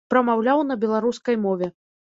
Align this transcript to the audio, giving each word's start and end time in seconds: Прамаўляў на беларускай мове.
Прамаўляў 0.13 0.63
на 0.71 0.79
беларускай 0.85 1.41
мове. 1.47 1.73